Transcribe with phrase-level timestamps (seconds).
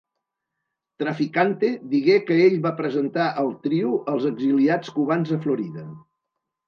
[1.03, 5.85] Trafficante digué que ell va presentar el trio als exiliats cubans a Florida.